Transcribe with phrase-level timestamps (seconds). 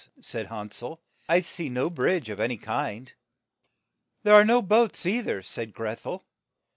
[0.19, 0.99] said Han sel.
[1.29, 3.13] "I see no bridge of any kind.
[4.23, 6.25] There are no boats, ei ther," said Greth el.